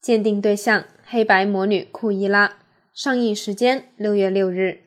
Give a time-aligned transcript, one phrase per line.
[0.00, 2.56] 鉴定对象：黑白魔女库伊拉。
[2.94, 4.80] 上映时间：六月六日。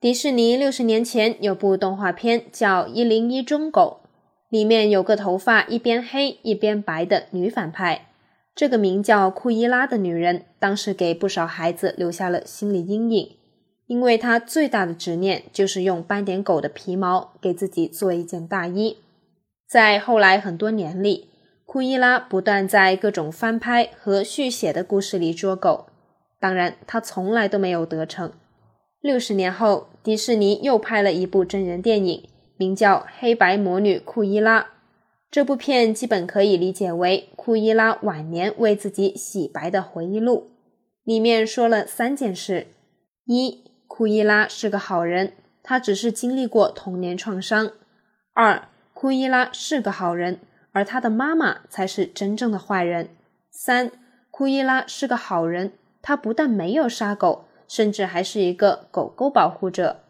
[0.00, 4.02] 迪士尼六十年前有部动画片叫《一零一忠狗》，
[4.50, 8.06] 里面有个头发一边黑一边白的女反派。
[8.54, 13.36] 这个名叫库伊拉的女人，当时给不少孩子留下了心理阴影，
[13.86, 18.98] 因为她最大的执念就是用斑点狗的皮毛给自己做一件大衣。
[19.66, 21.30] 在后来很多年里，
[21.74, 25.86] 库伊拉不断在各种翻拍和续写的故事里捉狗，
[26.38, 28.30] 当然，她从来都没有得逞。
[29.00, 34.60] 六十年后，迪士尼又拍了一部真人电影，名叫《黑白魔女库伊拉》。
[35.32, 40.52] 这部片基本可以理解为库伊拉晚年为自己洗白的回忆录。
[41.02, 42.68] 里面说了三件事：
[43.24, 45.32] 一、库伊拉是个好人，
[45.64, 47.70] 他只是经历过童年创伤；
[48.32, 50.38] 二、库伊拉是个好人，
[50.74, 53.06] 而他的妈妈才是真正的坏人；
[53.50, 53.90] 三、
[54.30, 57.46] 库伊拉是个好人，他不但没有杀狗。
[57.66, 60.00] 甚至还是一个狗狗保护者。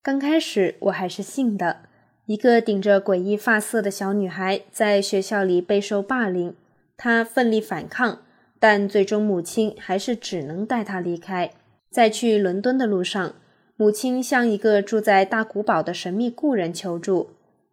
[0.00, 1.80] 刚开始我还是信的。
[2.26, 6.54] 一个顶着诡异发色的小女孩在学校里备受霸凌，
[6.96, 8.20] 她奋力反抗，
[8.60, 11.50] 但最终母亲还是只能带她离开。
[11.90, 13.34] 在去伦敦的路上，
[13.76, 17.30] 母亲向一个住在大古堡的神秘故人求助，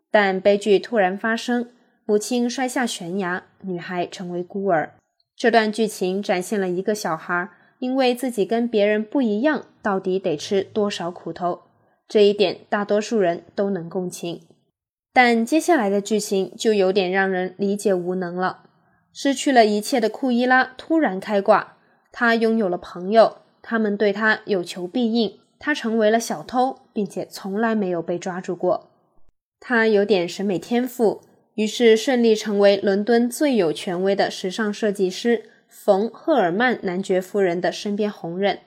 [0.10, 1.70] 但悲剧突然发生，
[2.12, 4.96] 母亲摔下悬崖，女孩成为孤儿。
[5.34, 7.50] 这段剧情展现了一个小孩。
[7.80, 11.62] 因为自己跟别人不一样，到底得吃多少苦头？
[12.10, 14.42] 这一点大多数人都能共情。
[15.14, 18.64] 但接下来的剧情就有点让人理解无能了。
[19.14, 21.78] 失去了一切的库伊拉突然开挂，
[22.12, 25.40] 他拥有了朋友，他们对他有求必应。
[25.58, 28.92] 他成为了小偷，并且从来没有被抓住过。
[29.62, 31.22] 他有点审美天赋，
[31.56, 35.46] 于是顺利成为伦敦最有权威的时尚设计师。
[35.74, 38.60] 冯·赫尔曼男爵夫人的身边红人，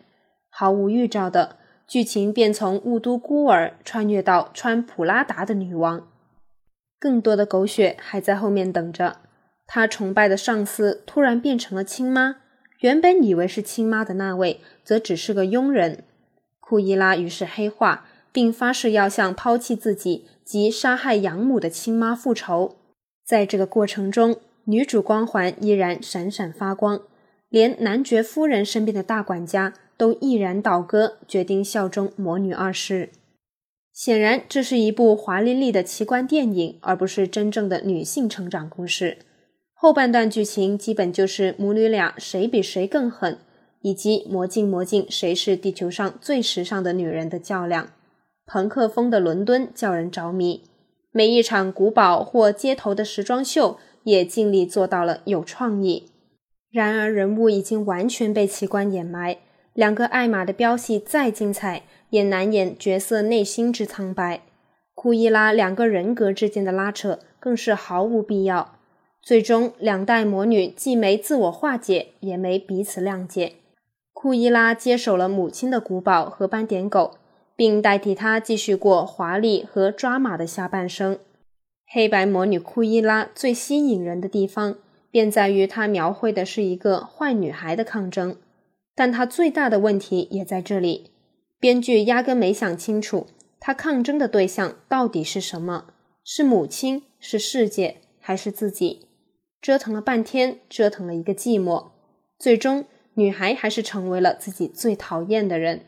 [0.49, 6.09] 毫无预兆的剧情便从雾都孤儿穿越到穿普拉达的女王，
[6.99, 9.19] 更多的狗血还在后面等着。
[9.67, 12.37] 他崇拜的上司突然变成了亲妈，
[12.81, 16.05] 原本以为是亲妈的那位则只是个佣人。
[16.59, 22.75] 库伊拉于是黑化，并发誓要向抛弃自己及杀害养母的亲妈复仇。
[23.25, 27.01] 在这个过程中，女主光环依然闪闪发光，
[27.49, 33.11] 连男爵夫人身边的大管家都毅然倒戈，决定效忠魔女二世。
[33.93, 39.19] 显然，这是一部华丽丽的奇观电影，而不是真正的女性成长故事。
[39.73, 43.39] 后半段剧情基本就是母女俩谁比谁更狠，
[43.83, 47.91] 以及魔镜魔镜谁是地球上最时尚的女人的较量。
[48.47, 50.63] 朋克风的伦敦叫人着迷，
[51.11, 53.79] 每一场古堡或街头的时装秀。
[54.05, 56.11] 也尽力做到了有创意，
[56.71, 59.39] 然而人物已经完全被奇观掩埋。
[59.73, 64.43] 两个爱玛的飙戏再精彩，也难掩角色内心之苍白。
[64.95, 68.77] 库伊拉两个人格之间的拉扯更是毫无必要。
[69.23, 73.55] 最终，两代魔女既没自我化解，也没彼此谅解。
[74.13, 77.15] 库伊拉接手了母亲的古堡和斑点狗，
[77.57, 81.19] 并代替她继续过华丽和抓马的下半生。
[81.87, 84.79] 黑白魔女库伊拉最吸引人的地方，
[85.11, 88.37] 便在于她描绘的是一个坏女孩的抗争，
[88.95, 91.11] 但她最大的问题也在这里：
[91.61, 93.27] 编剧压根没想清楚，
[93.61, 95.87] 她抗争的对象到底是什么？
[96.25, 97.03] 是母亲？
[97.21, 97.99] 是世界？
[98.19, 99.09] 还是自己？
[99.61, 101.89] 折腾了半天，折腾了一个寂寞，
[102.39, 105.83] 最终女孩还是成为了自己最讨厌的人。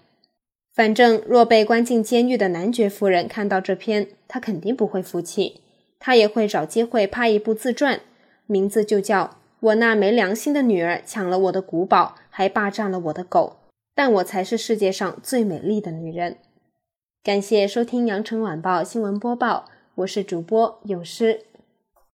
[0.76, 5.62] 反正若被关进监狱的男爵夫人看到这篇，她肯定不会服气。
[5.98, 8.02] 他也会找机会拍一部自传，
[8.44, 9.24] 名字就叫
[9.60, 13.56] 《我那没良心的女儿抢了我的古堡，还霸占了我的狗，
[13.94, 16.32] 但我才是世界上最美丽的女人》。
[17.24, 21.40] 感谢收听羊城晚报新闻播报，我是主播有诗。